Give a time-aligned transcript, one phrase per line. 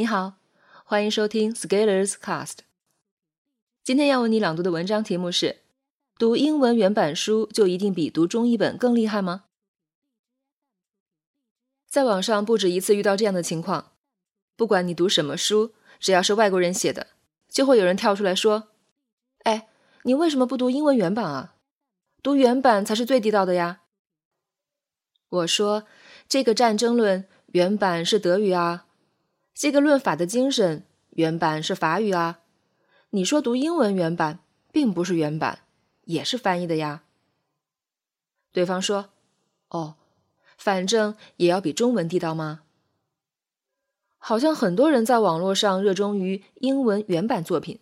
[0.00, 0.38] 你好，
[0.86, 2.60] 欢迎收听 Scalers Cast。
[3.84, 5.58] 今天要为你朗读的文章题目是：
[6.18, 9.44] 读英文原版书就一定比读中译本更厉害吗？
[11.86, 13.92] 在网上不止一次遇到这样的情况，
[14.56, 17.08] 不管你读什么书，只要是外国人写的，
[17.50, 18.68] 就会有人跳出来说
[19.44, 19.68] ：“哎，
[20.04, 21.56] 你为什么不读英文原版啊？
[22.22, 23.82] 读原版才是最地道的呀！”
[25.28, 25.84] 我说
[26.26, 28.86] ：“这个战争论原版是德语啊。”
[29.60, 32.40] 这个论法的精神原版是法语啊，
[33.10, 34.38] 你说读英文原版
[34.72, 35.58] 并不是原版，
[36.04, 37.02] 也是翻译的呀。
[38.52, 39.10] 对方说
[39.68, 39.96] ：“哦，
[40.56, 42.62] 反正也要比中文地道吗？”
[44.16, 47.80] 好像很多人在网络上热衷于英文原版作品，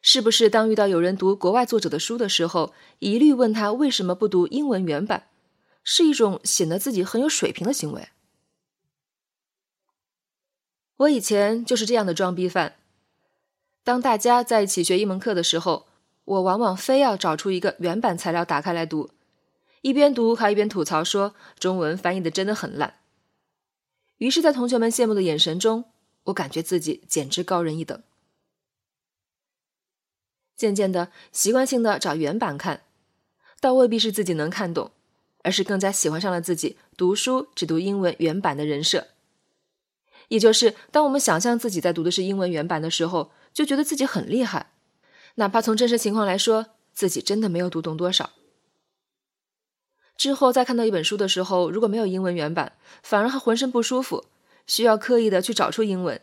[0.00, 0.48] 是不是？
[0.48, 5.28] 当遇到有人读国外作者的书的时候，一律问他为什么不读英文原版，
[5.84, 8.08] 是一种显得自己很有水平的行为。
[10.98, 12.74] 我以前就是这样的装逼犯。
[13.84, 15.86] 当大家在一起学一门课的时候，
[16.24, 19.10] 我往往非要找出一个原版材料打开来读，
[19.82, 22.94] 一边读还一边吐槽说中文翻译的真的很烂。
[24.16, 25.84] 于是，在同学们羡慕的眼神中，
[26.24, 28.02] 我感觉自己简直高人一等。
[30.56, 32.82] 渐渐的，习惯性的找原版看，
[33.60, 34.90] 倒未必是自己能看懂，
[35.44, 39.06] 而是更加喜欢上了自己读书只读英文原版的人设。
[40.28, 44.72] 也就是，当我们想象自己在读的是英文原版的时候，就觉得自己很厉害，
[45.36, 48.30] 哪怕从真实情况来说，自己真的没有读懂多少。
[50.16, 54.26] 之后再看到一本书的时候，如果没有英文原版，反而还浑身不舒服，
[54.66, 56.20] 需要刻意的去找出英文，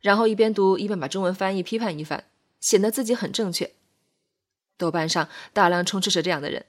[0.00, 2.24] 然后一边读一边把中文翻译批判一番，
[2.60, 3.72] 显得自己很正确。
[4.76, 6.64] 豆瓣上大量充斥着这样的人，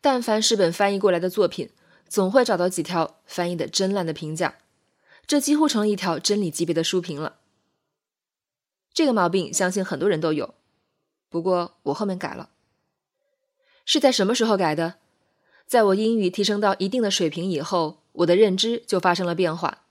[0.00, 1.70] 但凡是本翻译过来的作品，
[2.08, 4.58] 总会找到几条翻译的真烂的评价。
[5.26, 7.36] 这几乎成了一条真理级别的书评了。
[8.92, 10.54] 这个毛病相信很多人都有，
[11.28, 12.50] 不过我后面改了。
[13.84, 14.94] 是在什么时候改的？
[15.66, 19.86] 在我英语提升到一定的水平以后，我的认知就发生了变化。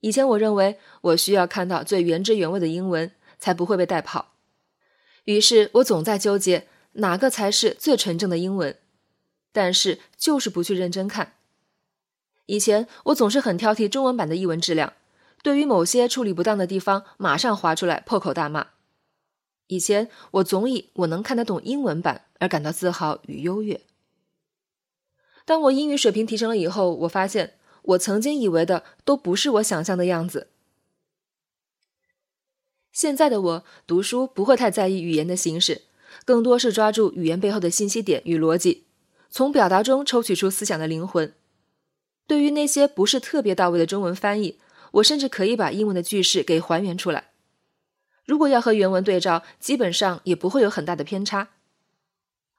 [0.00, 4.34] 以前我认为我需要看到最原汁原味的英文，才不会被带跑。
[5.24, 8.78] 于是我总在纠结哪个才是最纯正的英文，
[9.52, 11.37] 但是就是不去认真看。
[12.48, 14.94] 以前我总是很挑剔中文版的译文质量，
[15.42, 18.68] 对于某些处理不当的地方，马上划出来破口大骂。
[19.66, 23.82] 以前我总以我能看得懂英文版而感到自豪与优越。
[25.44, 30.48] 当我英语水平提升了以后，我发现我曾经以为的都不是我想象的样子。
[32.90, 35.82] 现在的我读书不会太在意语言的形式，
[36.24, 38.86] 更多是抓住语言背后的信息点与逻辑，
[39.28, 41.34] 从表达中抽取出思想的灵魂。
[42.28, 44.60] 对于那些不是特别到位的中文翻译，
[44.92, 47.30] 我甚至可以把英文的句式给还原出来。
[48.24, 51.48] 如果要和原文对照，基本上也不会有很大的偏差。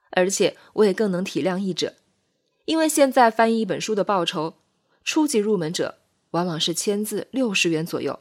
[0.10, 1.94] 而且我也更能体谅译者，
[2.66, 4.56] 因为现在翻译一本书的报酬，
[5.04, 6.00] 初级入门者
[6.32, 8.20] 往往是签字六十元左右。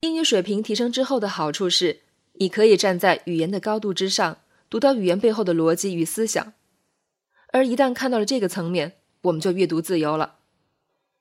[0.00, 2.00] 英语水平提升之后的好处是，
[2.32, 4.38] 你可以站在语言的高度之上，
[4.68, 6.54] 读到语言背后的逻辑与思想。
[7.52, 10.36] 而一旦看到了这个层面，我们就阅读自由了，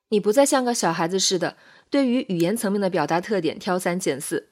[0.09, 1.57] 你不再像个小孩子似的，
[1.89, 4.47] 对于语言层面的表达特点挑三拣四。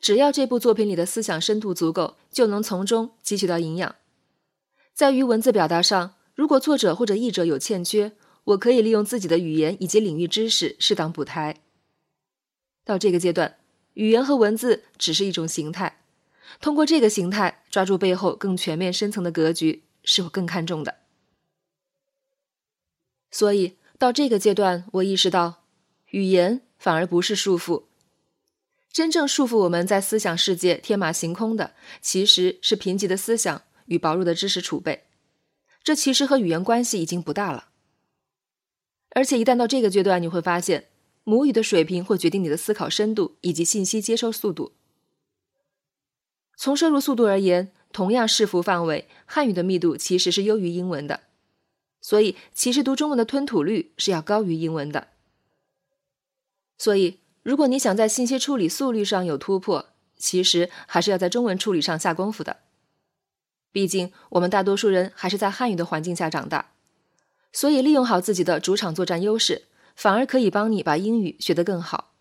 [0.00, 3.94] 只要这部作品里的思想深度足够，就能从中汲取到营养。
[4.92, 8.12] 在于文字表达上，如果作者或者译者有欠缺，
[8.44, 11.62] 我可以利用自己的语言以及领域知识适当补台。
[12.84, 13.56] 到这个阶段，
[13.94, 16.02] 语言和文字只是一种形态，
[16.60, 20.96] 通过这个形态抓住背后更全面深层的格局，是我更看重的。
[23.34, 25.64] 所以到这个阶段，我意识到，
[26.12, 27.82] 语言反而不是束缚，
[28.92, 35.02] 真正束缚我们在思想世界天马行空的，其实是贫瘠的思想与薄弱的知识储备。
[35.82, 37.70] 这其实和语言关系已经不大了。
[39.10, 40.86] 而且一旦到这个阶段，你会发现，
[41.24, 44.74] 母语的水平会决定你的思考深度以及信息接收速度。
[46.56, 51.22] 从摄入速度而言，同样视幅范围，汉语的密度其实是优于英文的。
[52.04, 55.08] 所以，其实读中文的吞吐率是要高于英文的。
[56.76, 62.58] 所以，如果你想在信息处理速率上有突破，其实还是要在中文处理上下功夫的。
[63.72, 66.72] 毕竟，我们大多数人还是在汉语的环境下长大，
[67.54, 69.62] 所以利用好自己的主场作战优势，
[69.96, 72.12] 反而可以帮你把英语学得更好。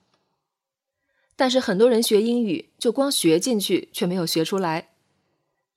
[1.36, 4.92] 但是，很多人学英语就光学进去，却没有学出来，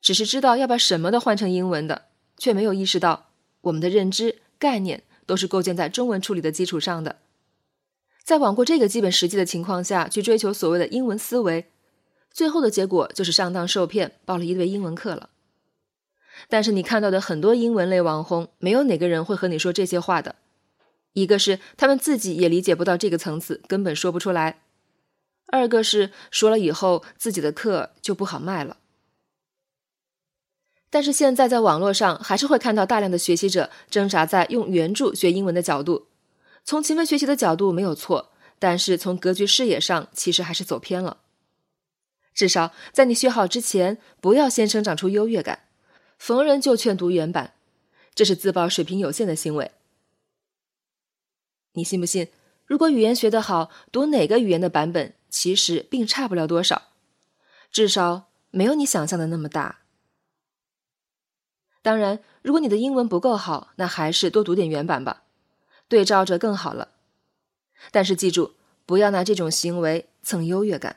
[0.00, 2.05] 只是知道要把什么的换成英文的，
[2.38, 3.25] 却没有意识到。
[3.66, 7.16] 我们的认知概念都是构建在中文处理的基础上的，
[8.22, 11.66] 在罔顾这个基本实际的情况下去追求所谓的英文思维，
[12.30, 15.30] 最后的结果就是上当受骗，报了一堆英文课了。
[16.48, 20.36] 但是你看到的很多英文类网红，没有哪个人会和你说这些话的。
[21.14, 24.58] 一个是他们自己也理解不到这个层次，根本说不出来；
[25.46, 28.76] 二个是说了以后自己的课就不好卖了。
[30.88, 36.06] 但是现在在网络上还是会看到大量的学习者挣扎在用原著学英文的角度，
[36.65, 41.19] 从勤奋学习的角度没有错，但是从格局视野上其实还是走偏了。
[42.33, 45.61] 至少在你学好之前，不要先生长出优越感。
[46.19, 47.55] 逢人就劝读原版，
[48.15, 49.73] 这是自曝水平有限的行为。
[51.73, 52.29] 你信不信？
[52.65, 56.88] 如果语言学得好，读哪个语言的版本其实并差不了多少，
[57.71, 59.81] 至少没有你想象的那么大。
[61.87, 65.23] 当然，如果你的英文不够好，那还是多读点原版吧，
[65.87, 66.88] 对照着更好了。
[67.93, 68.55] 但是记住，
[68.85, 70.97] 不要拿这种行为蹭优越感。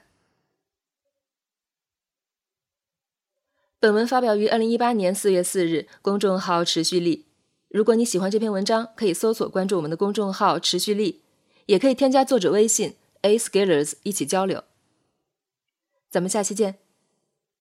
[3.80, 7.28] 本文发表于二零一八年四月四日，公众号持续力。
[7.68, 11.22] 如果你喜欢这篇文章，可以搜索关注我们的公众号持续力，
[11.68, 14.64] 也可以添加作者微信 a skillers 一起交流。
[16.10, 16.80] 咱们下期见。